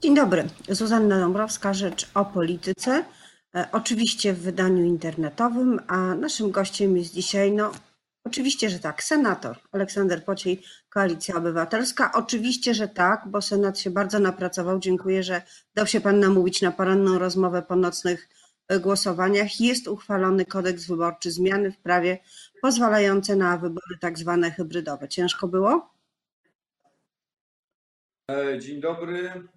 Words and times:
Dzień 0.00 0.14
dobry. 0.14 0.44
Zuzanna 0.68 1.20
Dąbrowska, 1.20 1.74
Rzecz 1.74 2.10
o 2.14 2.24
Polityce. 2.24 3.04
E, 3.54 3.68
oczywiście 3.72 4.32
w 4.32 4.40
wydaniu 4.40 4.84
internetowym, 4.84 5.80
a 5.86 6.14
naszym 6.14 6.50
gościem 6.50 6.96
jest 6.96 7.14
dzisiaj, 7.14 7.52
no 7.52 7.72
oczywiście, 8.24 8.70
że 8.70 8.78
tak, 8.78 9.02
senator 9.02 9.58
Aleksander 9.72 10.24
Pociej, 10.24 10.62
Koalicja 10.88 11.36
Obywatelska. 11.36 12.12
Oczywiście, 12.12 12.74
że 12.74 12.88
tak, 12.88 13.22
bo 13.26 13.42
Senat 13.42 13.78
się 13.78 13.90
bardzo 13.90 14.18
napracował. 14.18 14.78
Dziękuję, 14.78 15.22
że 15.22 15.42
dał 15.74 15.86
się 15.86 16.00
Pan 16.00 16.20
namówić 16.20 16.62
na 16.62 16.72
poranną 16.72 17.18
rozmowę 17.18 17.62
po 17.62 17.76
nocnych 17.76 18.28
e, 18.68 18.80
głosowaniach. 18.80 19.60
Jest 19.60 19.88
uchwalony 19.88 20.44
kodeks 20.44 20.86
wyborczy, 20.86 21.30
zmiany 21.30 21.72
w 21.72 21.78
prawie 21.78 22.18
pozwalające 22.62 23.36
na 23.36 23.56
wybory 23.56 23.98
tak 24.00 24.18
zwane 24.18 24.50
hybrydowe. 24.50 25.08
Ciężko 25.08 25.48
było? 25.48 25.90
E, 28.30 28.58
dzień 28.58 28.80
dobry. 28.80 29.48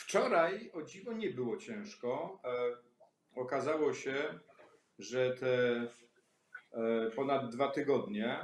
Wczoraj 0.00 0.70
o 0.72 0.82
dziwo 0.82 1.12
nie 1.12 1.30
było 1.30 1.56
ciężko. 1.56 2.40
E, 2.44 2.50
okazało 3.40 3.94
się, 3.94 4.38
że 4.98 5.34
te 5.34 5.86
e, 6.72 7.10
ponad 7.10 7.50
dwa 7.50 7.68
tygodnie 7.68 8.38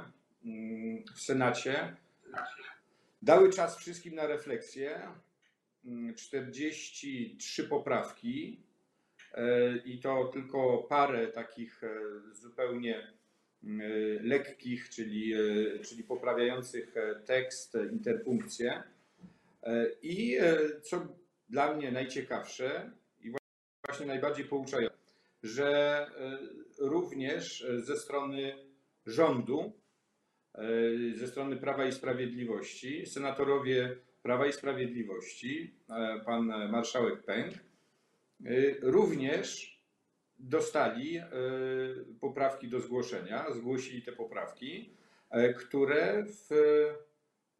mm, 0.45 1.03
w 1.15 1.21
Senacie 1.21 1.95
dały 3.21 3.49
czas 3.49 3.77
wszystkim 3.77 4.15
na 4.15 4.27
refleksję. 4.27 5.01
43 6.15 7.61
mm, 7.61 7.69
poprawki 7.69 8.59
i 9.85 9.99
to 9.99 10.25
tylko 10.25 10.77
parę 10.77 11.27
takich 11.27 11.81
zupełnie 12.33 13.11
mm, 13.63 13.81
lekkich, 14.25 14.89
czyli, 14.89 15.33
czyli 15.83 16.03
poprawiających 16.03 16.95
tekst, 17.25 17.77
interpunkcję. 17.91 18.83
I 20.01 20.37
co 20.83 21.16
dla 21.49 21.73
mnie 21.73 21.91
najciekawsze 21.91 22.91
i 23.19 23.31
właśnie 23.85 24.05
najbardziej 24.05 24.45
pouczające, 24.45 24.97
że 25.43 25.67
e, 25.69 26.37
również 26.79 27.67
ze 27.77 27.97
strony 27.97 28.55
rządu, 29.05 29.73
e, 30.55 30.61
ze 31.15 31.27
strony 31.27 31.57
Prawa 31.57 31.85
i 31.85 31.91
Sprawiedliwości, 31.91 33.05
senatorowie 33.05 33.97
Prawa 34.21 34.47
i 34.47 34.53
Sprawiedliwości, 34.53 35.75
e, 35.89 36.21
pan 36.25 36.45
marszałek 36.71 37.23
Pęk, 37.23 37.53
również 38.81 39.77
dostali 40.39 41.21
poprawki 42.21 42.69
do 42.69 42.79
zgłoszenia, 42.79 43.53
zgłosili 43.53 44.01
te 44.01 44.11
poprawki, 44.11 44.93
które 45.57 46.25
w 46.25 46.49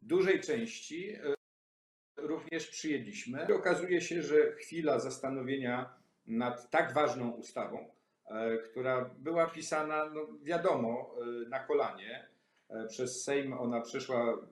dużej 0.02 0.40
części 0.40 1.16
również 2.28 2.66
przyjęliśmy. 2.66 3.54
Okazuje 3.54 4.00
się, 4.00 4.22
że 4.22 4.52
chwila 4.52 4.98
zastanowienia 4.98 5.94
nad 6.26 6.70
tak 6.70 6.92
ważną 6.94 7.30
ustawą, 7.30 7.90
e, 8.30 8.58
która 8.58 9.10
była 9.18 9.46
pisana, 9.46 10.10
no 10.14 10.26
wiadomo, 10.42 11.14
e, 11.20 11.48
na 11.48 11.58
kolanie 11.58 12.28
e, 12.68 12.86
przez 12.86 13.24
Sejm, 13.24 13.52
ona 13.52 13.80
przeszła, 13.80 14.48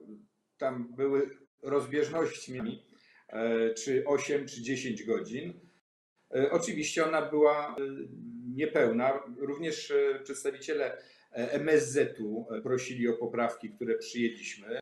tam 0.57 0.93
były 0.95 1.29
rozbieżności, 1.61 2.83
czy 3.83 4.03
8, 4.05 4.47
czy 4.47 4.61
10 4.61 5.03
godzin. 5.03 5.53
Oczywiście 6.51 7.05
ona 7.05 7.21
była 7.21 7.75
niepełna. 8.55 9.19
Również 9.37 9.93
przedstawiciele 10.23 10.97
MSZ-u 11.31 12.47
prosili 12.63 13.07
o 13.07 13.13
poprawki, 13.13 13.69
które 13.69 13.97
przyjęliśmy. 13.97 14.79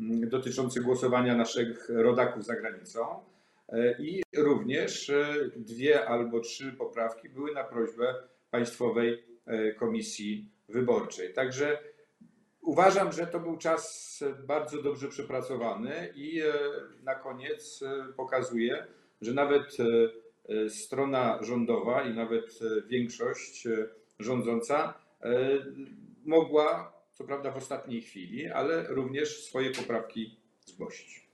Mm, 0.00 0.28
dotyczący 0.28 0.80
głosowania 0.80 1.36
naszych 1.36 1.88
rodaków 1.88 2.44
za 2.44 2.56
granicą. 2.56 3.00
E, 3.68 4.02
I 4.02 4.22
również 4.36 5.10
e, 5.10 5.34
dwie 5.56 6.08
albo 6.08 6.40
trzy 6.40 6.72
poprawki 6.72 7.28
były 7.28 7.54
na 7.54 7.64
prośbę 7.64 8.14
Państwowej 8.50 9.24
e, 9.46 9.72
Komisji 9.72 10.48
Wyborczej. 10.68 11.32
Także 11.32 11.78
uważam, 12.62 13.12
że 13.12 13.26
to 13.26 13.40
był 13.40 13.56
czas 13.56 14.24
bardzo 14.46 14.82
dobrze 14.82 15.08
przepracowany 15.08 16.12
i 16.14 16.42
na 17.02 17.14
koniec 17.14 17.80
pokazuje, 18.16 18.86
że 19.20 19.34
nawet 19.34 19.76
strona 20.68 21.38
rządowa 21.42 22.02
i 22.02 22.14
nawet 22.14 22.58
większość 22.88 23.68
rządząca 24.18 24.94
mogła 26.24 26.99
co 27.20 27.24
prawda 27.24 27.50
w 27.50 27.56
ostatniej 27.56 28.02
chwili, 28.02 28.48
ale 28.48 28.86
również 28.88 29.44
swoje 29.44 29.70
poprawki 29.70 30.40
zgłosić. 30.66 31.28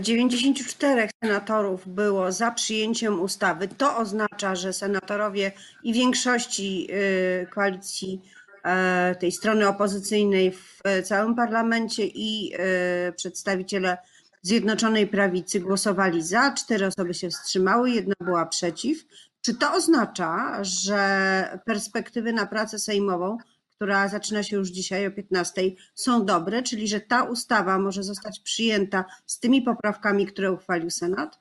94 0.00 1.08
senatorów 1.24 1.88
było 1.88 2.32
za 2.32 2.50
przyjęciem 2.50 3.20
ustawy. 3.20 3.68
To 3.68 3.96
oznacza, 3.96 4.54
że 4.54 4.72
senatorowie 4.72 5.52
i 5.82 5.92
większości 5.92 6.88
y, 6.90 7.46
koalicji 7.46 8.20
y, 9.12 9.16
tej 9.16 9.32
strony 9.32 9.68
opozycyjnej 9.68 10.52
w 10.52 10.80
całym 11.04 11.34
parlamencie 11.34 12.06
i 12.06 12.54
y, 13.08 13.12
przedstawiciele 13.12 13.98
Zjednoczonej 14.42 15.06
Prawicy 15.06 15.60
głosowali 15.60 16.22
za, 16.22 16.52
cztery 16.52 16.86
osoby 16.86 17.14
się 17.14 17.28
wstrzymały, 17.28 17.90
jedna 17.90 18.14
była 18.20 18.46
przeciw. 18.46 19.04
Czy 19.40 19.54
to 19.54 19.72
oznacza, 19.72 20.58
że 20.62 21.58
perspektywy 21.66 22.32
na 22.32 22.46
pracę 22.46 22.78
sejmową 22.78 23.38
która 23.84 24.08
zaczyna 24.08 24.42
się 24.42 24.56
już 24.56 24.68
dzisiaj 24.68 25.06
o 25.06 25.10
15, 25.10 25.62
są 25.94 26.26
dobre, 26.26 26.62
czyli 26.62 26.88
że 26.88 27.00
ta 27.00 27.22
ustawa 27.22 27.78
może 27.78 28.02
zostać 28.02 28.40
przyjęta 28.40 29.04
z 29.26 29.40
tymi 29.40 29.62
poprawkami, 29.62 30.26
które 30.26 30.52
uchwalił 30.52 30.90
Senat? 30.90 31.38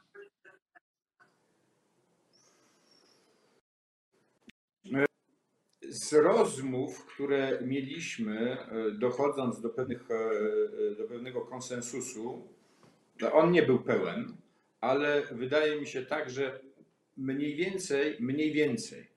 Z 5.90 6.14
rozmów, 6.14 7.06
które 7.06 7.60
mieliśmy, 7.62 8.40
e, 8.40 8.92
dochodząc 8.92 9.62
do, 9.62 9.70
pewnych, 9.70 10.12
e, 10.12 10.96
do 10.96 11.04
pewnego 11.04 11.42
konsensusu, 11.42 12.48
on 13.32 13.52
nie 13.52 13.64
był 13.64 13.80
pełen, 13.80 14.38
ale 14.82 15.24
wydaje 15.32 15.82
mi 15.82 15.88
się 15.88 16.06
tak, 16.06 16.30
że 16.30 16.60
mniej 17.18 17.56
więcej, 17.56 18.18
mniej 18.20 18.54
więcej 18.54 19.08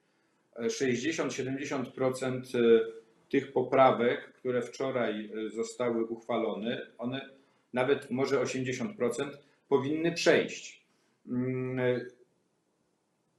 60-70% 0.59 2.43
tych 3.31 3.53
poprawek, 3.53 4.33
które 4.33 4.63
wczoraj 4.63 5.31
e, 5.47 5.51
zostały 5.51 6.05
uchwalone, 6.05 6.87
one 6.99 7.31
nawet 7.73 8.11
może 8.11 8.43
80% 8.43 9.31
powinny 9.69 10.13
przejść. 10.13 10.85
Mm, 11.29 11.81
e, 11.81 12.07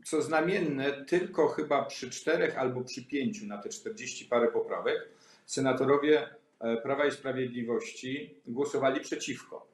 co 0.06 0.22
znamienne, 0.22 1.06
tylko 1.06 1.48
chyba 1.48 1.86
przy 1.86 2.10
czterech 2.10 2.58
albo 2.58 2.82
przy 2.82 3.06
pięciu 3.06 3.46
na 3.46 3.58
te 3.58 3.70
40 3.70 4.26
parę 4.26 4.48
poprawek 4.48 5.10
senatorowie 5.46 6.30
e, 6.60 6.78
Prawa 6.78 7.06
i 7.06 7.12
Sprawiedliwości 7.12 8.36
głosowali 8.48 9.02
przeciwko. 9.02 9.68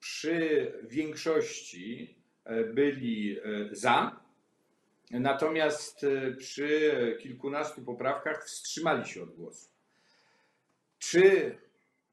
Przy 0.00 0.72
większości 0.88 2.14
byli 2.74 3.38
za, 3.72 4.17
Natomiast 5.10 6.04
e, 6.04 6.32
przy 6.32 7.16
kilkunastu 7.20 7.82
poprawkach 7.82 8.44
wstrzymali 8.44 9.08
się 9.08 9.22
od 9.22 9.34
głosu. 9.34 9.68
Czy 10.98 11.22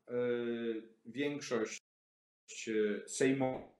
e, 0.08 0.14
większość 1.06 1.82
e, 2.68 3.10
Sejmu 3.10 3.76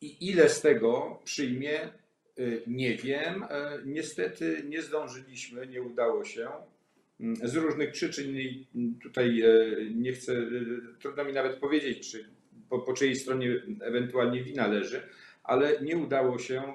i 0.00 0.28
ile 0.28 0.48
z 0.48 0.60
tego 0.60 1.20
przyjmie, 1.24 1.92
nie 2.66 2.96
wiem. 2.96 3.44
Niestety 3.84 4.62
nie 4.68 4.82
zdążyliśmy, 4.82 5.66
nie 5.66 5.82
udało 5.82 6.24
się. 6.24 6.48
Z 7.42 7.56
różnych 7.56 7.92
przyczyn 7.92 8.36
tutaj 9.02 9.42
nie 9.94 10.12
chcę, 10.12 10.32
trudno 11.00 11.24
mi 11.24 11.32
nawet 11.32 11.58
powiedzieć, 11.58 12.10
czy 12.12 12.28
po, 12.68 12.78
po 12.78 12.92
czyjej 12.92 13.16
stronie 13.16 13.62
ewentualnie 13.80 14.42
wina 14.42 14.66
leży, 14.66 15.02
ale 15.44 15.80
nie 15.80 15.96
udało 15.96 16.38
się 16.38 16.74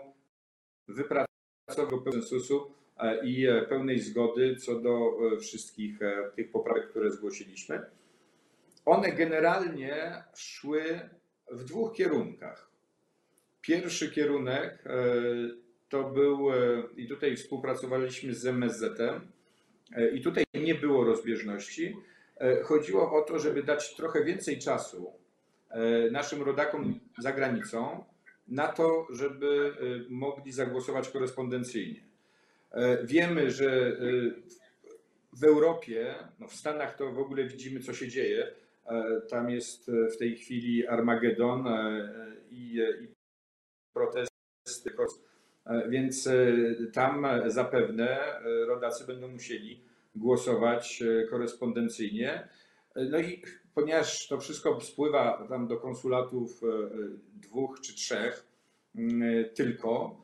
wypracował 0.93 2.01
konsensusu 2.03 2.71
e, 2.99 3.25
i 3.25 3.47
e, 3.47 3.61
pełnej 3.61 3.99
zgody 3.99 4.55
co 4.55 4.79
do 4.79 5.11
e, 5.33 5.37
wszystkich 5.37 5.99
tych 6.35 6.51
poprawek, 6.51 6.89
które 6.89 7.11
zgłosiliśmy. 7.11 7.81
One 8.85 9.11
generalnie 9.11 10.23
szły 10.35 10.99
w 11.51 11.63
dwóch 11.63 11.93
kierunkach. 11.93 12.71
Pierwszy 13.61 14.11
kierunek 14.11 14.83
to 15.89 16.03
był, 16.03 16.47
i 16.97 17.07
tutaj 17.07 17.35
współpracowaliśmy 17.35 18.33
z 18.33 18.45
MSZ-em, 18.45 19.31
i 20.13 20.21
tutaj 20.21 20.43
nie 20.53 20.75
było 20.75 21.03
rozbieżności. 21.03 21.95
Chodziło 22.63 23.11
o 23.11 23.21
to, 23.21 23.39
żeby 23.39 23.63
dać 23.63 23.95
trochę 23.95 24.23
więcej 24.23 24.59
czasu 24.59 25.13
naszym 26.11 26.41
rodakom 26.41 26.99
za 27.17 27.31
granicą, 27.31 28.03
na 28.47 28.67
to, 28.67 29.07
żeby 29.09 29.73
y, 29.81 30.05
mogli 30.09 30.51
zagłosować 30.51 31.09
korespondencyjnie. 31.09 32.03
E, 32.71 33.05
wiemy, 33.05 33.51
że 33.51 33.87
y, 33.87 34.33
w 35.33 35.43
Europie, 35.43 36.15
no 36.39 36.47
w 36.47 36.55
Stanach 36.55 36.97
to 36.97 37.11
w 37.11 37.19
ogóle 37.19 37.43
widzimy, 37.43 37.79
co 37.79 37.93
się 37.93 38.07
dzieje, 38.07 38.51
Tam 39.29 39.49
jest 39.49 39.91
w 40.13 40.17
tej 40.17 40.37
chwili 40.37 40.87
Armagedon 40.87 41.67
i, 42.49 42.79
i 43.01 43.07
protesty. 43.93 44.91
Więc 45.89 46.29
tam 46.93 47.27
zapewne 47.45 48.39
rodacy 48.67 49.07
będą 49.07 49.27
musieli 49.27 49.83
głosować 50.15 51.03
korespondencyjnie. 51.29 52.47
No 52.95 53.19
i 53.19 53.43
ponieważ 53.75 54.27
to 54.27 54.39
wszystko 54.39 54.81
spływa 54.81 55.45
tam 55.49 55.67
do 55.67 55.77
konsulatów 55.77 56.61
dwóch 57.33 57.79
czy 57.81 57.95
trzech 57.95 58.45
tylko, 59.55 60.21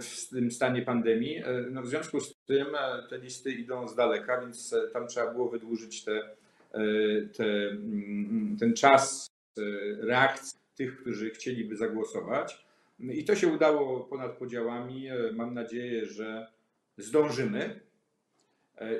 w, 0.00 0.28
tym 0.30 0.50
stanie 0.50 0.82
pandemii. 0.82 1.36
E, 1.36 1.64
no 1.70 1.82
w 1.82 1.86
związku 1.86 2.20
z 2.20 2.34
tym 2.46 2.66
e, 2.74 3.08
te 3.10 3.18
listy 3.18 3.52
idą 3.52 3.88
z 3.88 3.94
daleka, 3.94 4.40
więc 4.40 4.72
e, 4.72 4.88
tam 4.88 5.06
trzeba 5.06 5.32
było 5.32 5.48
wydłużyć 5.48 6.04
te, 6.04 6.22
te, 7.36 7.44
mm, 7.70 8.56
ten 8.60 8.74
czas 8.74 9.30
reakcji 10.00 10.58
tych, 10.76 11.00
którzy 11.00 11.30
chcieliby 11.30 11.76
zagłosować. 11.76 12.66
I 13.00 13.24
to 13.24 13.36
się 13.36 13.48
udało 13.48 14.00
ponad 14.00 14.38
podziałami. 14.38 15.08
Mam 15.32 15.54
nadzieję, 15.54 16.06
że 16.06 16.46
zdążymy 16.96 17.80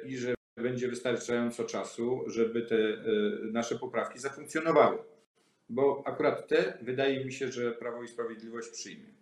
i 0.06 0.17
że 0.17 0.35
będzie 0.62 0.88
wystarczająco 0.88 1.64
czasu, 1.64 2.25
żeby 2.26 2.62
te 2.62 2.76
nasze 3.52 3.78
poprawki 3.78 4.19
zafunkcjonowały. 4.19 4.99
Bo 5.69 6.02
akurat 6.06 6.49
te 6.49 6.78
wydaje 6.82 7.25
mi 7.25 7.32
się, 7.32 7.52
że 7.52 7.72
Prawo 7.72 8.02
i 8.02 8.08
Sprawiedliwość 8.08 8.70
przyjmie. 8.70 9.12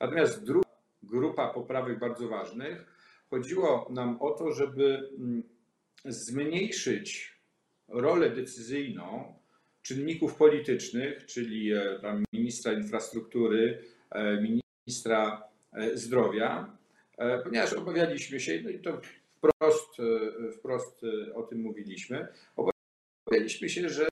Natomiast 0.00 0.44
druga 0.44 0.70
grupa 1.02 1.48
poprawek 1.48 1.98
bardzo 1.98 2.28
ważnych, 2.28 2.86
chodziło 3.30 3.88
nam 3.90 4.22
o 4.22 4.30
to, 4.30 4.52
żeby 4.52 5.10
mm, 5.18 5.42
zmniejszyć 6.04 7.40
rolę 7.88 8.30
decyzyjną 8.30 9.34
czynników 9.82 10.34
politycznych, 10.34 11.26
czyli 11.26 11.72
e, 11.72 11.98
tam 12.02 12.24
ministra 12.32 12.72
infrastruktury, 12.72 13.82
e, 14.10 14.40
ministra 14.40 15.42
e, 15.72 15.96
zdrowia, 15.96 16.76
ponieważ 17.44 17.72
obawialiśmy 17.72 18.40
się, 18.40 18.60
no 18.64 18.70
i 18.70 18.78
to 18.78 19.00
wprost, 19.40 19.96
wprost 20.58 21.00
o 21.34 21.42
tym 21.42 21.60
mówiliśmy, 21.60 22.28
obawialiśmy 22.56 23.68
się, 23.68 23.88
że 23.88 24.08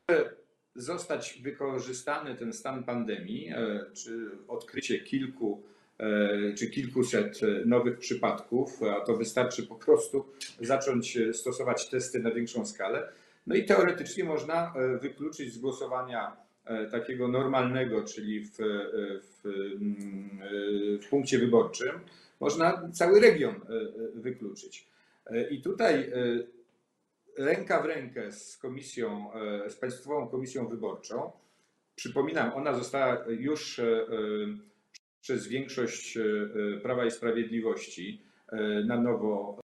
zostać 0.75 1.41
wykorzystany 1.43 2.35
ten 2.35 2.53
stan 2.53 2.85
pandemii, 2.85 3.53
czy 3.95 4.31
odkrycie 4.49 5.01
kilku 5.01 5.63
E, 5.99 6.55
czy 6.55 6.71
kilkuset 6.71 7.41
nowych 7.67 7.99
przypadków, 7.99 8.83
a 8.83 9.01
to 9.01 9.17
wystarczy 9.17 9.67
po 9.67 9.75
prostu 9.75 10.25
zacząć 10.61 11.19
stosować 11.33 11.91
testy 11.91 12.21
na 12.21 12.31
większą 12.31 12.67
skalę. 12.67 13.13
No 13.47 13.55
i 13.55 13.65
teoretycznie 13.65 14.25
można 14.25 14.75
e, 14.75 14.99
wykluczyć 14.99 15.53
z 15.53 15.59
głosowania 15.59 16.37
e, 16.65 16.87
takiego 16.87 17.29
normalnego, 17.29 18.05
czyli 18.05 18.41
w, 18.41 18.57
w, 19.23 19.47
mm, 19.47 20.41
w 21.03 21.09
punkcie 21.11 21.39
wyborczym, 21.39 22.01
można 22.41 22.91
cały 22.93 23.21
region 23.21 23.55
wykluczyć. 24.15 24.87
I 25.51 25.63
tutaj 25.63 26.13
ręka 27.39 27.83
w 27.83 27.85
rękę 27.85 28.33
z 28.33 28.57
komisją, 28.57 29.31
z 29.69 29.77
Państwową 29.77 30.29
Komisją 30.29 30.69
Wyborczą, 30.69 31.33
przypominam, 31.97 32.53
ona 32.55 32.75
została 32.75 33.25
już 33.29 33.81
przez 35.29 35.49
większość 35.49 36.17
e, 36.17 36.23
e, 36.77 36.81
Prawa 36.81 37.07
i 37.07 37.11
Sprawiedliwości 37.11 38.21
e, 38.49 38.85
na 38.85 39.01
nowo 39.01 39.61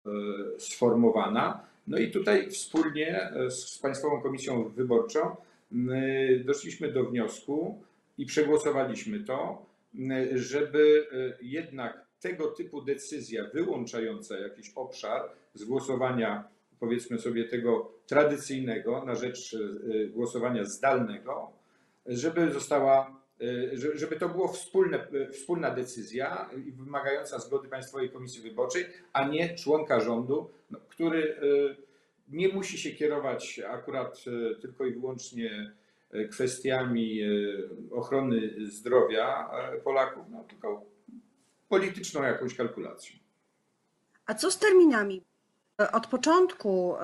sformowana. 0.58 1.66
No 1.86 1.98
i 1.98 2.10
tutaj 2.10 2.50
wspólnie 2.50 3.30
z 3.48 3.78
Państwową 3.78 4.22
Komisją 4.22 4.68
Wyborczą 4.68 5.36
doszliśmy 6.44 6.92
do 6.92 7.04
wniosku 7.04 7.82
i 8.18 8.26
przegłosowaliśmy 8.26 9.20
to, 9.20 9.66
żeby 10.34 11.06
jednak 11.42 12.01
tego 12.22 12.48
typu 12.48 12.82
decyzja 12.82 13.44
wyłączająca 13.54 14.38
jakiś 14.38 14.72
obszar 14.74 15.30
z 15.54 15.64
głosowania, 15.64 16.48
powiedzmy 16.80 17.18
sobie, 17.18 17.44
tego 17.44 17.92
tradycyjnego 18.06 19.04
na 19.04 19.14
rzecz 19.14 19.56
głosowania 20.14 20.64
zdalnego, 20.64 21.52
żeby 22.06 22.52
została 22.52 23.22
Y, 23.42 23.98
żeby 23.98 24.16
to 24.16 24.48
wspólne, 24.48 25.06
y, 25.14 25.32
wspólna 25.32 25.70
decyzja 25.70 26.50
wymagająca 26.76 27.38
zgody 27.38 27.68
Państwowej 27.68 28.10
Komisji 28.10 28.42
Wyborczej, 28.42 28.86
a 29.12 29.28
nie 29.28 29.54
członka 29.54 30.00
rządu, 30.00 30.50
no, 30.70 30.78
który 30.88 31.36
nie 32.28 32.48
musi 32.48 32.78
się 32.78 32.90
kierować 32.90 33.60
akurat 33.68 34.24
tylko 34.60 34.86
i 34.86 34.92
wyłącznie 34.92 35.72
kwestiami 36.30 37.20
ochrony 37.90 38.50
zdrowia 38.66 39.50
Polaków, 39.84 40.24
no, 40.30 40.44
tylko 40.44 40.84
polityczną 41.72 42.22
jakąś 42.22 42.54
kalkulacją. 42.54 43.16
A 44.26 44.34
co 44.34 44.50
z 44.50 44.58
terminami? 44.58 45.24
Od 45.92 46.06
początku 46.06 46.94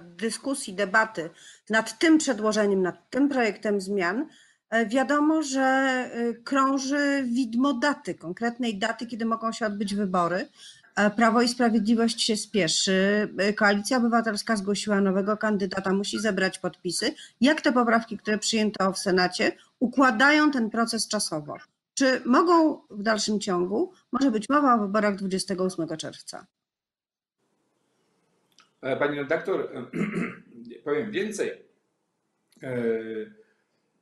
dyskusji, 0.00 0.74
debaty 0.74 1.30
nad 1.70 1.98
tym 1.98 2.18
przedłożeniem, 2.18 2.82
nad 2.82 3.10
tym 3.10 3.28
projektem 3.28 3.80
zmian, 3.80 4.28
E, 4.74 4.86
wiadomo, 4.86 5.42
że 5.42 5.62
e, 5.62 6.34
krąży 6.34 7.24
widmo 7.26 7.74
daty, 7.74 8.14
konkretnej 8.14 8.78
daty, 8.78 9.06
kiedy 9.06 9.24
mogą 9.24 9.52
się 9.52 9.66
odbyć 9.66 9.94
wybory. 9.94 10.48
E, 10.96 11.10
Prawo 11.10 11.42
i 11.42 11.48
Sprawiedliwość 11.48 12.22
się 12.22 12.36
spieszy. 12.36 13.28
Koalicja 13.56 13.96
Obywatelska 13.96 14.56
zgłosiła 14.56 15.00
nowego 15.00 15.36
kandydata, 15.36 15.92
musi 15.92 16.18
zebrać 16.18 16.58
podpisy. 16.58 17.14
Jak 17.40 17.60
te 17.60 17.72
poprawki, 17.72 18.18
które 18.18 18.38
przyjęto 18.38 18.92
w 18.92 18.98
Senacie, 18.98 19.52
układają 19.80 20.50
ten 20.50 20.70
proces 20.70 21.08
czasowo? 21.08 21.56
Czy 21.94 22.20
mogą 22.24 22.80
w 22.90 23.02
dalszym 23.02 23.40
ciągu, 23.40 23.92
może 24.12 24.30
być 24.30 24.48
mowa 24.48 24.74
o 24.74 24.78
wyborach 24.78 25.16
28 25.16 25.96
czerwca? 25.96 26.46
Pani 28.80 29.18
redaktor, 29.18 29.68
powiem 30.84 31.10
więcej 31.10 31.64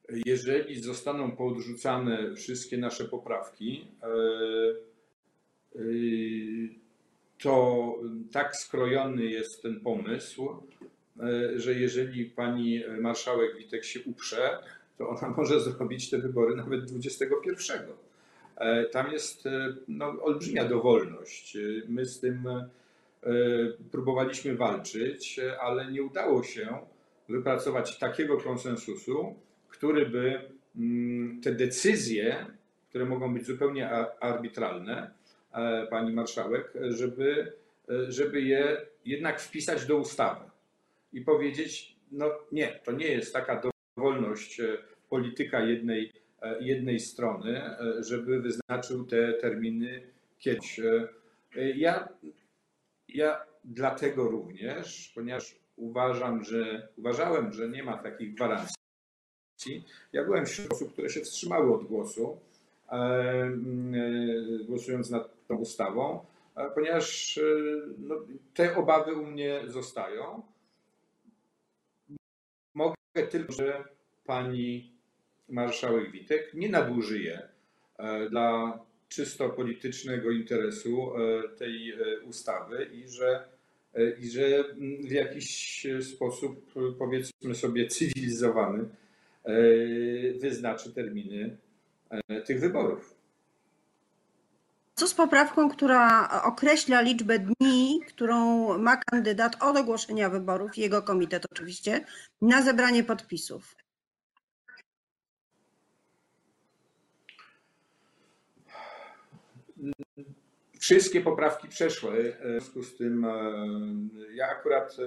jeżeli 0.09 0.83
zostaną 0.83 1.37
poodrzucane 1.37 2.35
wszystkie 2.37 2.79
nasze 2.79 3.05
poprawki, 3.05 3.87
e, 4.03 4.07
e, 5.77 5.83
to 7.43 7.95
tak 8.33 8.57
skrojony 8.57 9.25
jest 9.25 9.63
ten 9.63 9.81
pomysł, 9.81 10.49
e, 11.21 11.59
że 11.61 11.75
jeżeli 11.75 12.25
pani 12.25 12.83
marszałek 13.01 13.57
Witek 13.57 13.85
się 13.85 14.01
uprze, 14.01 14.59
to 15.03 15.09
ona 15.09 15.35
może 15.37 15.61
zrobić 15.61 16.11
te 16.11 16.19
wybory 16.19 16.57
nawet 16.57 16.85
21. 16.85 17.83
Tam 18.93 19.13
jest 19.13 19.45
no, 19.89 20.07
olbrzymia 20.23 20.65
dowolność. 20.65 21.57
My 21.89 22.07
z 22.07 22.21
tym 22.21 22.49
próbowaliśmy 23.91 24.57
walczyć, 24.57 25.41
ale 25.61 25.93
nie 25.93 26.03
udało 26.03 26.43
się 26.43 26.79
wypracować 27.29 27.99
takiego 27.99 28.37
konsensusu, 28.37 29.35
który 29.69 30.07
by 30.07 30.41
mm, 30.77 31.41
te 31.41 31.53
decyzje, 31.53 32.47
które 32.89 33.05
mogą 33.05 33.35
być 33.35 33.47
zupełnie 33.47 33.91
arbitralne, 34.21 35.11
e, 35.53 35.87
pani 35.87 36.13
marszałek, 36.13 36.73
żeby, 36.89 37.53
e, 37.91 38.13
żeby 38.13 38.41
je 38.41 38.87
jednak 39.05 39.41
wpisać 39.41 39.87
do 39.87 39.97
ustawy 39.97 40.45
i 41.13 41.21
powiedzieć, 41.21 41.97
no 42.13 42.31
nie, 42.53 42.81
to 42.85 42.93
nie 42.93 43.07
jest 43.07 43.33
taka 43.33 43.63
dowolność 43.97 44.61
e, 44.61 44.79
polityka 45.13 45.61
jednej, 45.61 46.13
jednej 46.61 47.01
strony, 47.01 47.63
żeby 48.01 48.41
wyznaczył 48.41 49.05
te 49.05 49.33
terminy 49.33 50.03
kiedyś. 50.39 50.81
Ja, 51.77 52.09
ja 53.09 53.47
dlatego 53.65 54.29
również, 54.29 55.13
ponieważ 55.15 55.57
uważam, 55.77 56.45
że 56.45 56.89
uważałem, 56.99 57.53
że 57.53 57.69
nie 57.69 57.83
ma 57.83 57.99
takich 57.99 58.35
gwarancji, 58.35 58.77
ja 60.13 60.25
byłem 60.25 60.47
wśród 60.47 60.73
osób, 60.73 60.93
które 60.93 61.09
się 61.09 61.21
wstrzymały 61.21 61.75
od 61.75 61.85
głosu, 61.85 62.39
e, 62.89 62.93
e, 62.93 63.55
głosując 64.67 65.11
nad 65.11 65.47
tą 65.47 65.57
ustawą, 65.57 66.25
e, 66.57 66.71
ponieważ 66.71 67.41
no, 67.99 68.17
te 68.55 68.77
obawy 68.77 69.15
u 69.15 69.27
mnie 69.27 69.63
zostają. 69.67 70.43
Mogę 72.75 72.95
tylko, 73.31 73.53
że 73.53 73.85
pani 74.25 74.93
marszałek 75.49 76.11
Witek 76.11 76.55
nie 76.55 76.69
nadużyje 76.69 77.49
dla 78.31 78.79
czysto 79.09 79.49
politycznego 79.49 80.31
interesu 80.31 81.13
tej 81.59 81.95
ustawy 82.25 82.85
i 82.93 83.09
że, 83.09 83.49
i 84.21 84.31
że 84.31 84.65
w 85.01 85.11
jakiś 85.11 85.87
sposób, 86.01 86.73
powiedzmy 86.99 87.55
sobie, 87.55 87.89
cywilizowany, 87.89 88.89
E, 89.45 89.53
wyznaczy 90.39 90.93
terminy 90.93 91.57
e, 92.11 92.41
tych 92.41 92.61
wyborów. 92.61 93.15
Co 94.95 95.09
z 95.09 95.15
poprawką, 95.15 95.71
która 95.71 96.29
określa 96.45 97.01
liczbę 97.01 97.39
dni, 97.39 98.01
którą 98.09 98.79
ma 98.79 98.97
kandydat 98.97 99.57
od 99.63 99.77
ogłoszenia 99.77 100.31
wyborów, 100.31 100.79
jego 100.79 101.03
komitet 101.03 101.47
oczywiście, 101.53 102.05
na 102.43 102.63
zebranie 102.63 103.05
podpisów. 103.05 103.77
Wszystkie 110.83 111.21
poprawki 111.21 111.69
przeszły. 111.69 112.37
W 112.41 112.51
związku 112.51 112.83
z 112.83 112.97
tym 112.97 113.25
e, 113.25 113.31
ja 114.35 114.49
akurat 114.49 114.97
e, 114.99 115.07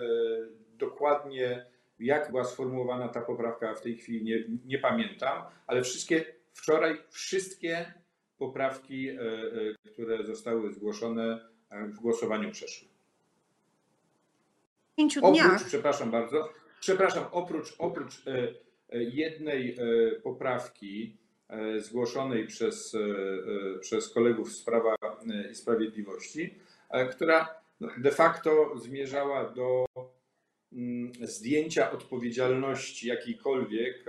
dokładnie 0.78 1.66
jak 2.00 2.32
była 2.32 2.44
sformułowana 2.44 3.08
ta 3.08 3.22
poprawka 3.22 3.76
w 3.76 3.82
tej 3.82 3.98
chwili 3.98 4.24
nie, 4.24 4.44
nie 4.66 4.80
pamiętam, 4.80 5.44
ale 5.68 5.82
wszystkie 5.82 6.26
wczoraj 6.54 6.98
wszystkie 7.10 7.94
poprawki, 8.38 9.10
e, 9.10 9.18
które 9.94 10.24
zostały 10.24 10.74
zgłoszone 10.74 11.50
w 11.72 12.00
głosowaniu 12.00 12.52
przeszły. 12.52 12.88
Pięciu 14.98 15.20
Oprócz, 15.26 15.42
dniach. 15.42 15.66
przepraszam 15.66 16.12
bardzo, 16.12 16.50
przepraszam, 16.80 17.26
oprócz, 17.32 17.76
oprócz 17.78 18.24
jednej 18.92 19.78
poprawki 20.24 21.18
zgłoszonej 21.80 22.48
przez, 22.48 22.96
przez 23.82 24.10
kolegów 24.10 24.52
z 24.52 24.64
Prawa 24.64 24.96
i 25.52 25.56
Sprawiedliwości, 25.56 26.54
która 27.12 27.56
no, 27.80 27.88
de 27.98 28.12
facto 28.12 28.78
zmierzała 28.78 29.50
do 29.50 29.86
mm, 30.74 31.12
zdjęcia 31.22 31.92
odpowiedzialności 31.92 33.08
jakiejkolwiek 33.08 34.06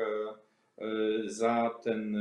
za 1.27 1.81
ten, 1.83 2.17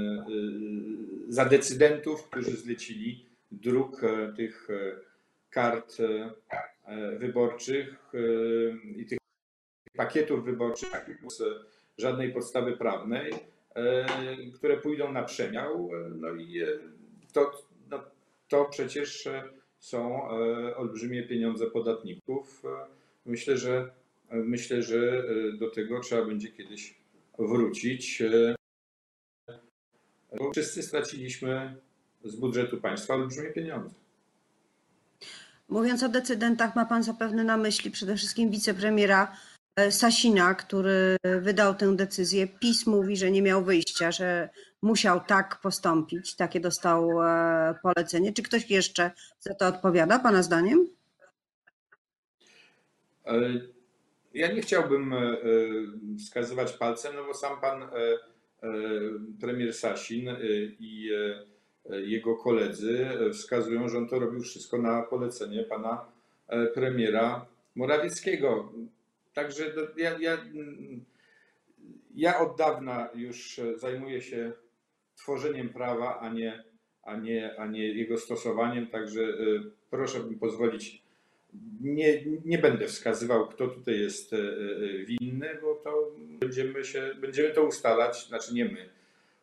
za 1.27 1.45
decydentów, 1.45 2.29
którzy 2.29 2.51
zlecili 2.57 3.25
druk 3.51 4.01
tych 4.37 4.67
kart 5.49 5.97
wyborczych 7.19 8.11
i 8.95 9.05
tych 9.05 9.17
pakietów 9.97 10.45
wyborczych 10.45 10.91
z 11.27 11.43
żadnej 11.97 12.33
podstawy 12.33 12.77
prawnej, 12.77 13.33
które 14.55 14.77
pójdą 14.77 15.11
na 15.11 15.23
przemiał. 15.23 15.89
No 16.15 16.33
i 16.35 16.61
to, 17.33 17.51
no, 17.89 18.03
to 18.47 18.65
przecież 18.65 19.27
są 19.79 20.29
olbrzymie 20.75 21.23
pieniądze 21.23 21.71
podatników. 21.71 22.63
Myślę, 23.25 23.57
że 23.57 23.89
myślę, 24.31 24.81
że 24.81 25.23
do 25.59 25.69
tego 25.69 25.99
trzeba 25.99 26.25
będzie 26.25 26.51
kiedyś 26.51 26.95
wrócić. 27.39 28.23
Bo 30.37 30.51
wszyscy 30.51 30.83
straciliśmy 30.83 31.75
z 32.23 32.35
budżetu 32.35 32.77
państwa 32.77 33.13
olbrzymie 33.13 33.49
pieniądze. 33.49 33.95
Mówiąc 35.69 36.03
o 36.03 36.09
decydentach, 36.09 36.75
ma 36.75 36.85
pan 36.85 37.03
zapewne 37.03 37.43
na 37.43 37.57
myśli 37.57 37.91
przede 37.91 38.15
wszystkim 38.15 38.51
wicepremiera 38.51 39.23
e, 39.31 39.54
Sasina, 39.89 40.53
który 40.55 41.17
wydał 41.41 41.75
tę 41.75 41.95
decyzję. 41.95 42.47
PiS 42.47 42.87
mówi, 42.87 43.17
że 43.17 43.31
nie 43.31 43.41
miał 43.41 43.63
wyjścia, 43.63 44.11
że 44.11 44.49
musiał 44.81 45.19
tak 45.27 45.59
postąpić. 45.61 46.35
Takie 46.35 46.59
dostał 46.59 47.23
e, 47.23 47.75
polecenie. 47.83 48.33
Czy 48.33 48.43
ktoś 48.43 48.69
jeszcze 48.69 49.11
za 49.39 49.53
to 49.53 49.67
odpowiada, 49.67 50.19
pana 50.19 50.43
zdaniem? 50.43 50.87
Ja 54.33 54.51
nie 54.51 54.61
chciałbym 54.61 55.13
e, 55.13 55.37
wskazywać 56.19 56.73
palcem, 56.73 57.15
no 57.15 57.23
bo 57.23 57.33
sam 57.33 57.61
pan 57.61 57.83
premier 59.41 59.73
Sasin 59.73 60.29
i 60.79 61.09
jego 61.89 62.35
koledzy 62.35 63.07
wskazują, 63.33 63.89
że 63.89 63.97
on 63.97 64.09
to 64.09 64.19
robił 64.19 64.41
wszystko 64.41 64.77
na 64.77 65.01
polecenie 65.01 65.63
pana 65.63 66.05
premiera 66.73 67.45
Morawieckiego. 67.75 68.73
Także 69.35 69.73
ja, 69.97 70.19
ja, 70.19 70.37
ja 72.15 72.39
od 72.39 72.57
dawna 72.57 73.09
już 73.15 73.61
zajmuję 73.75 74.21
się 74.21 74.51
tworzeniem 75.15 75.69
prawa, 75.69 76.19
a 76.19 76.29
nie, 76.29 76.63
a 77.03 77.15
nie, 77.15 77.59
a 77.59 77.65
nie 77.65 77.87
jego 77.87 78.17
stosowaniem, 78.17 78.87
także 78.87 79.21
proszę 79.89 80.19
mi 80.19 80.35
pozwolić 80.35 81.05
nie, 81.81 82.23
nie 82.45 82.57
będę 82.57 82.87
wskazywał, 82.87 83.47
kto 83.47 83.67
tutaj 83.67 83.99
jest 83.99 84.35
winny, 85.05 85.57
bo 85.61 85.75
to 85.75 86.11
będziemy, 86.39 86.85
się, 86.85 87.11
będziemy 87.21 87.49
to 87.49 87.63
ustalać, 87.63 88.27
znaczy 88.27 88.53
nie 88.53 88.65
my, 88.65 88.89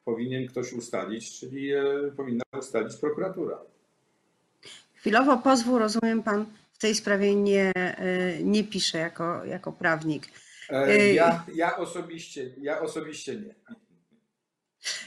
powinien 0.05 0.47
ktoś 0.49 0.73
ustalić, 0.73 1.41
czyli 1.41 1.71
powinna 2.17 2.43
ustalić 2.59 2.97
prokuratura. 2.97 3.59
Chwilowo 4.95 5.37
pozwól, 5.39 5.81
rozumiem, 5.81 6.23
pan 6.23 6.47
tej 6.83 6.95
sprawie 6.95 7.37
nie, 7.37 7.73
nie 8.43 8.65
pisze 8.65 8.99
jako, 8.99 9.45
jako 9.45 9.73
prawnik. 9.73 10.29
Ja, 11.15 11.45
ja, 11.55 11.77
osobiście, 11.77 12.51
ja 12.61 12.81
osobiście 12.81 13.37
nie. 13.37 13.55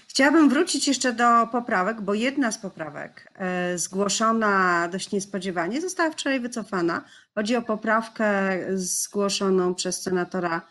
Chciałabym 0.08 0.50
wrócić 0.50 0.88
jeszcze 0.88 1.13
do 1.13 1.48
poprawek, 1.51 2.01
bo 2.01 2.13
jedna 2.13 2.51
z 2.51 2.58
poprawek 2.58 3.34
zgłoszona 3.75 4.88
dość 4.91 5.12
niespodziewanie 5.12 5.82
została 5.82 6.12
wczoraj 6.12 6.39
wycofana. 6.39 7.03
Chodzi 7.36 7.55
o 7.55 7.62
poprawkę 7.62 8.60
zgłoszoną 8.74 9.75
przez 9.75 10.01
senatora 10.01 10.62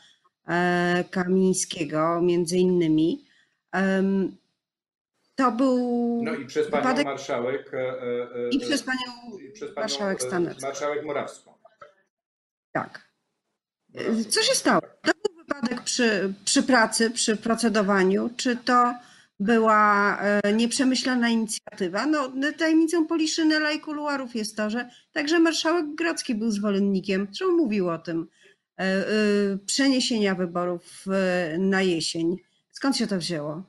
Kamińskiego, 1.10 2.20
między 2.22 2.56
innymi. 2.56 3.24
To 5.34 5.52
był. 5.52 6.20
No 6.24 6.34
i 6.34 6.46
przez 6.46 6.70
panią 6.70 6.82
wypadek... 6.82 7.06
marszałek. 7.06 7.72
I 8.50 8.60
przez 8.60 8.82
panią, 8.82 9.38
i 9.38 9.50
przez 9.50 9.74
panią 9.74 9.82
marszałek 9.82 10.22
Stanecką. 10.22 10.66
Marszałek 10.66 11.04
Morawską. 11.04 11.54
Tak. 12.72 13.08
Co 14.30 14.42
się 14.42 14.54
stało? 14.54 14.80
To 14.80 15.12
był 15.12 15.36
wypadek 15.36 15.82
przy, 15.82 16.34
przy 16.44 16.62
pracy, 16.62 17.10
przy 17.10 17.36
procedowaniu. 17.36 18.30
Czy 18.36 18.56
to 18.56 18.94
była 19.40 20.18
nieprzemyślana 20.54 21.28
inicjatywa? 21.28 22.06
No, 22.06 22.30
tajemnicą 22.58 23.06
Poliszynela 23.06 23.72
i 23.72 23.80
kuluarów 23.80 24.34
jest 24.34 24.56
to, 24.56 24.70
że 24.70 24.90
także 25.12 25.38
marszałek 25.38 25.94
Grodzki 25.94 26.34
był 26.34 26.50
zwolennikiem, 26.50 27.26
zresztą 27.26 27.56
mówił 27.56 27.90
o 27.90 27.98
tym, 27.98 28.26
przeniesienia 29.66 30.34
wyborów 30.34 31.04
na 31.58 31.82
jesień. 31.82 32.36
Skąd 32.72 32.96
się 32.96 33.06
to 33.06 33.18
wzięło? 33.18 33.62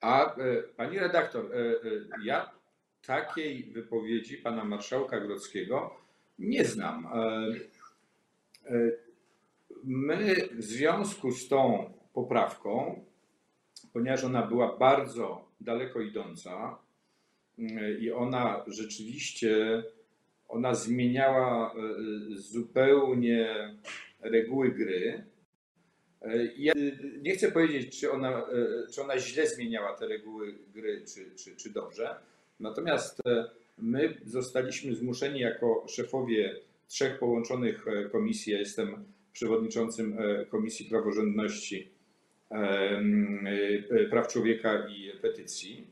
A 0.00 0.36
pani 0.76 0.98
redaktor, 0.98 1.50
ja 2.24 2.50
takiej 3.06 3.64
wypowiedzi 3.64 4.36
pana 4.36 4.64
marszałka 4.64 5.20
Grodzkiego 5.20 5.94
nie 6.38 6.64
znam. 6.64 7.08
My 9.84 10.48
w 10.52 10.62
związku 10.62 11.32
z 11.32 11.48
tą 11.48 11.92
poprawką, 12.12 13.04
ponieważ 13.92 14.24
ona 14.24 14.46
była 14.46 14.76
bardzo 14.76 15.48
daleko 15.60 16.00
idąca 16.00 16.78
i 18.00 18.12
ona 18.12 18.64
rzeczywiście 18.66 19.82
ona 20.48 20.74
zmieniała 20.74 21.74
zupełnie 22.34 23.74
reguły 24.20 24.72
gry. 24.72 25.24
Ja 26.56 26.72
nie 27.22 27.34
chcę 27.34 27.52
powiedzieć, 27.52 28.00
czy 28.00 28.10
ona, 28.12 28.46
czy 28.94 29.02
ona 29.02 29.18
źle 29.18 29.46
zmieniała 29.46 29.96
te 29.96 30.08
reguły 30.08 30.54
gry, 30.74 31.04
czy, 31.14 31.30
czy, 31.36 31.56
czy 31.56 31.70
dobrze. 31.70 32.16
Natomiast 32.60 33.18
my 33.78 34.16
zostaliśmy 34.26 34.94
zmuszeni 34.94 35.40
jako 35.40 35.86
szefowie 35.88 36.60
trzech 36.88 37.18
połączonych 37.18 37.84
komisji. 38.12 38.52
Ja 38.52 38.58
jestem 38.58 39.04
przewodniczącym 39.32 40.16
Komisji 40.48 40.86
Praworządności, 40.86 41.88
Praw 44.10 44.28
Człowieka 44.28 44.86
i 44.88 45.12
Petycji. 45.22 45.86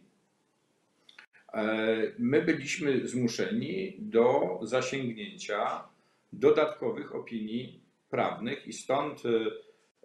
My 2.19 2.43
byliśmy 2.43 3.09
zmuszeni 3.09 3.97
do 3.99 4.59
zasięgnięcia 4.63 5.89
dodatkowych 6.33 7.15
opinii 7.15 7.81
prawnych 8.11 8.67
i 8.67 8.73
stąd 8.73 9.23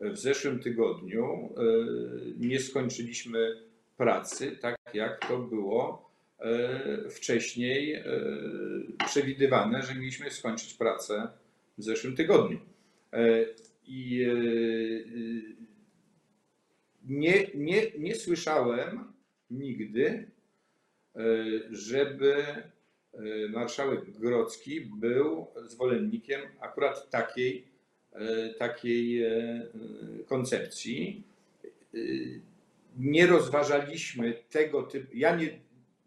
w 0.02 0.18
zeszłym 0.18 0.60
tygodniu 0.60 1.56
nie 2.38 2.60
skończyliśmy 2.60 3.62
pracy 3.98 4.58
tak, 4.62 4.76
jak 4.94 5.28
to 5.28 5.40
było 5.40 6.12
wcześniej 7.10 8.04
przewidywane, 9.06 9.82
że 9.84 9.96
mieliśmy 9.96 10.32
skończyć 10.32 10.74
pracę 10.74 11.28
w 11.78 11.84
zeszłym 11.84 12.16
tygodniu. 12.16 12.60
I 13.86 14.28
nie, 17.04 17.48
nie, 17.56 17.92
nie 18.00 18.16
słyszałem 18.16 19.14
nigdy, 19.52 20.32
żeby 21.72 22.36
marszałek 23.50 24.20
Grodzki 24.20 24.82
był 24.82 25.48
zwolennikiem 25.66 26.42
akurat 26.60 27.10
takiej, 27.10 27.71
takiej 28.58 29.26
koncepcji. 30.26 31.24
Nie 33.00 33.28
rozważaliśmy 33.28 34.34
tego 34.50 34.84
typu. 34.84 35.08
Ja 35.14 35.36
nie, 35.36 35.60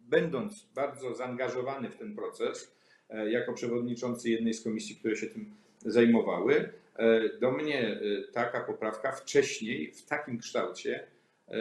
będąc 0.08 0.66
bardzo 0.75 1.14
zaangażowany 1.14 1.90
w 1.90 1.96
ten 1.96 2.14
proces, 2.14 2.75
e, 3.11 3.30
jako 3.30 3.52
przewodniczący 3.52 4.30
jednej 4.30 4.54
z 4.54 4.62
komisji, 4.62 4.96
które 4.96 5.16
się 5.16 5.26
tym 5.26 5.50
zajmowały. 5.84 6.73
E, 6.96 7.38
Do 7.38 7.50
mnie 7.52 7.80
e, 7.80 7.99
taka 8.32 8.61
poprawka 8.61 9.12
wcześniej 9.12 9.92
w 9.92 10.06
takim 10.06 10.38
kształcie 10.38 11.06
e, 11.49 11.56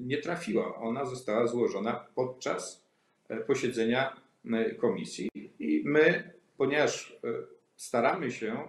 nie 0.00 0.18
trafiła. 0.18 0.76
Ona 0.76 1.04
została 1.04 1.46
złożona 1.46 2.06
podczas 2.14 2.84
e, 3.28 3.36
posiedzenia 3.40 4.16
e, 4.52 4.74
komisji 4.74 5.28
i 5.58 5.82
my, 5.84 6.30
ponieważ 6.56 7.18
e, 7.24 7.28
staramy 7.76 8.30
się 8.30 8.68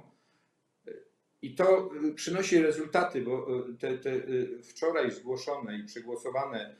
i 1.45 1.55
to 1.55 1.89
y, 2.03 2.13
przynosi 2.13 2.61
rezultaty, 2.61 3.21
bo 3.21 3.59
y, 3.69 3.77
te, 3.77 3.97
te 3.97 4.13
y, 4.13 4.63
wczoraj 4.63 5.11
zgłoszone 5.11 5.77
i 5.77 5.83
przegłosowane 5.83 6.75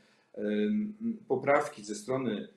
poprawki 1.27 1.84
ze 1.84 1.95
strony 1.95 2.48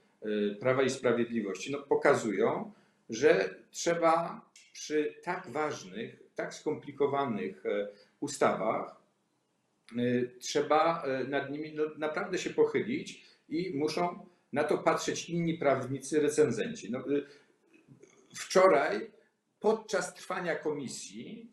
Prawa 0.61 0.83
i 0.83 0.91
Sprawiedliwości 0.91 1.73
no, 1.73 1.79
pokazują, 1.79 2.73
że 3.11 3.55
trzeba 3.71 4.41
przy 4.73 5.15
tak 5.23 5.51
ważnych, 5.51 6.23
tak 6.35 6.55
skomplikowanych 6.55 7.67
e, 7.67 7.89
ustawach, 8.21 8.97
trzeba 10.41 11.03
e, 11.03 11.25
nad 11.25 11.51
nimi 11.51 11.75
no, 11.75 11.85
naprawdę 11.99 12.39
się 12.39 12.51
pochylić 12.51 13.25
i 13.49 13.73
muszą 13.75 14.27
na 14.53 14.65
to 14.65 14.79
patrzeć 14.79 15.31
inni 15.31 15.59
prawnicy, 15.59 16.21
recenzenci. 16.21 16.91
No, 16.91 17.05
wczoraj 18.35 19.11
podczas 19.61 20.15
trwania 20.15 20.57
komisji 20.57 21.53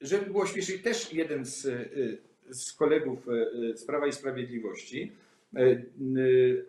Żeby 0.00 0.26
było 0.26 0.46
śmieszniej, 0.46 0.78
też 0.78 1.12
jeden 1.12 1.44
z, 1.44 1.66
e, 1.66 1.88
z 2.54 2.72
kolegów 2.72 3.28
e, 3.28 3.76
z 3.76 3.84
Prawa 3.84 4.06
i 4.06 4.12
Sprawiedliwości, 4.12 5.12
e, 5.56 5.82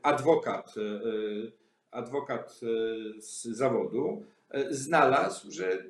adwokat, 0.04 0.76
e, 0.78 1.02
adwokat 1.92 2.60
e, 2.64 3.22
z 3.22 3.44
zawodu, 3.44 4.24
e, 4.50 4.74
znalazł, 4.74 5.52
że 5.52 5.84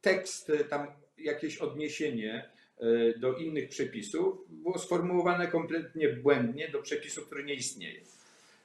tekst, 0.00 0.50
e, 0.50 0.64
tam 0.64 0.86
jakieś 1.18 1.58
odniesienie 1.58 2.50
e, 2.78 3.18
do 3.18 3.36
innych 3.36 3.68
przepisów 3.68 4.38
było 4.48 4.78
sformułowane 4.78 5.46
kompletnie 5.46 6.08
błędnie 6.08 6.68
do 6.68 6.82
przepisu, 6.82 7.22
który 7.22 7.44
nie 7.44 7.54
istnieje. 7.54 8.00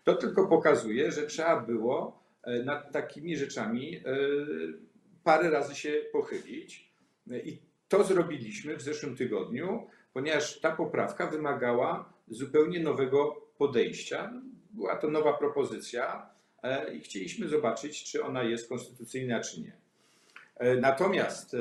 To 0.04 0.16
tylko 0.16 0.48
pokazuje, 0.48 1.12
że 1.12 1.28
trzeba 1.28 1.60
było 1.60 2.20
e, 2.44 2.64
nad 2.64 2.92
takimi 2.92 3.38
rzeczami 3.38 3.98
e, 3.98 4.02
parę 5.26 5.50
razy 5.50 5.76
się 5.76 6.02
pochylić. 6.12 6.92
I 7.44 7.62
to 7.88 8.04
zrobiliśmy 8.04 8.78
w 8.78 8.82
zeszłym 8.82 9.16
tygodniu, 9.16 9.88
ponieważ 10.14 10.60
ta 10.60 10.72
poprawka 10.72 11.28
wymagała 11.28 12.14
zupełnie 12.28 12.80
nowego 12.80 13.42
podejścia. 13.58 14.34
Była 14.72 14.96
to 14.96 15.10
nowa 15.10 15.34
propozycja 15.34 16.30
e, 16.64 16.94
i 16.96 17.00
chcieliśmy 17.02 17.48
zobaczyć, 17.48 18.12
czy 18.12 18.24
ona 18.24 18.44
jest 18.44 18.70
konstytucyjna, 18.70 19.40
czy 19.40 19.62
nie. 19.62 19.78
E, 20.56 20.76
Natomiast 20.76 21.54
e, 21.54 21.58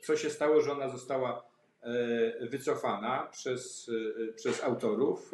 co 0.00 0.16
się 0.16 0.30
stało, 0.30 0.60
że 0.60 0.72
ona 0.72 0.88
została 0.88 1.48
wycofana 2.50 3.28
przez, 3.32 3.90
przez 4.36 4.64
autorów? 4.64 5.32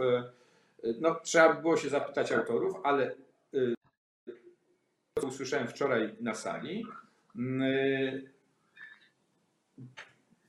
No, 1.00 1.20
trzeba 1.22 1.54
było 1.54 1.76
się 1.76 1.88
zapytać 1.88 2.32
autorów, 2.32 2.76
ale 2.82 3.14
e, 3.54 3.74
co 5.20 5.26
usłyszałem 5.26 5.68
wczoraj 5.68 6.16
na 6.20 6.34
sali, 6.34 6.86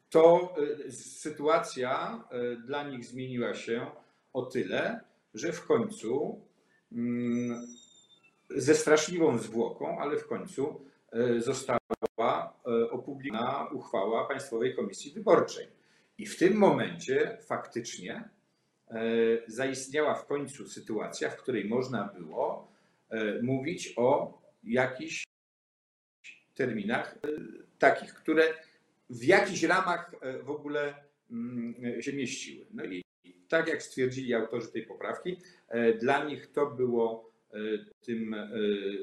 to 0.10 0.56
y, 0.88 0.92
sytuacja 0.92 2.24
y, 2.34 2.58
dla 2.58 2.84
nich 2.84 3.06
zmieniła 3.06 3.54
się 3.54 3.88
o 4.34 4.46
tyle, 4.46 5.00
że 5.34 5.52
w 5.52 5.66
końcu 5.66 6.42
mm, 6.92 7.68
ze 8.50 8.76
straszliwą 8.76 9.38
zwłoką, 9.38 10.00
ale 10.00 10.18
w 10.18 10.28
końcu 10.28 10.82
y, 11.16 11.42
została 11.42 11.80
y, 12.68 12.92
opublikowana 12.92 13.70
uchwała 13.72 14.28
Państwowej 14.28 14.76
Komisji 14.76 15.12
Wyborczej. 15.12 15.68
I 16.18 16.26
w 16.26 16.38
tym 16.38 16.58
momencie 16.58 17.38
faktycznie 17.42 18.30
y, 18.92 19.44
zaistniała 19.48 20.16
w 20.16 20.26
końcu 20.26 20.68
sytuacja, 20.68 21.30
w 21.30 21.38
której 21.38 21.66
można 21.66 22.14
było 22.18 22.68
y, 23.14 23.44
mówić 23.44 23.94
o 23.98 24.38
jakichś 24.64 25.26
terminach 26.56 27.16
y, 27.26 27.64
takich, 27.80 28.14
które 28.14 28.44
w 29.10 29.24
jakichś 29.24 29.64
ramach 29.64 30.12
e, 30.22 30.44
w 30.44 30.50
ogóle 30.50 30.96
mm, 31.32 32.02
się 32.02 32.14
mieściły. 32.14 32.66
No 32.74 32.86
i 32.86 33.04
tak 33.48 33.68
jak 33.68 33.84
stwierdzili 33.84 34.34
autorzy 34.34 34.68
tej 34.68 34.84
poprawki, 34.84 35.42
e, 35.68 35.94
dla 35.94 36.24
nich 36.24 36.52
to 36.52 36.66
było 36.66 37.36
tym 38.02 38.36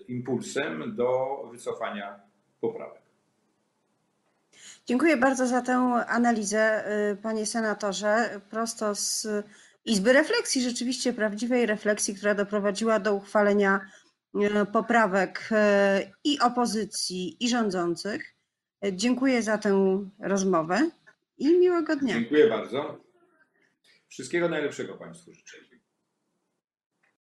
impulsem 0.08 0.96
do 0.96 1.38
wycofania 1.52 2.20
poprawek. 2.60 3.02
Dziękuję 4.86 5.16
bardzo 5.16 5.46
za 5.46 5.62
tę 5.62 5.74
analizę, 6.08 6.84
y, 7.12 7.16
panie 7.16 7.46
senatorze. 7.46 8.40
Prosto 8.50 8.94
z 8.94 9.26
Izby 9.84 10.12
Refleksji, 10.12 10.62
rzeczywiście 10.62 11.12
prawdziwej 11.12 11.66
refleksji, 11.66 12.14
która 12.14 12.34
doprowadziła 12.34 12.98
do 12.98 13.14
uchwalenia 13.14 13.80
y, 13.80 14.01
poprawek 14.72 15.48
y, 15.52 16.12
i 16.24 16.38
opozycji, 16.40 17.36
i 17.40 17.48
rządzących. 17.48 18.34
Y, 18.84 18.96
Dziękuję 18.96 19.42
za 19.42 19.58
tę 19.58 20.04
rozmowę 20.20 20.90
i 21.38 21.58
miłego 21.58 21.96
dnia. 21.96 22.14
Dziękuję 22.14 22.48
bardzo. 22.48 23.00
Wszystkiego 24.08 24.48
najlepszego 24.48 24.94
Państwu 24.94 25.34
życzę. 25.34 25.71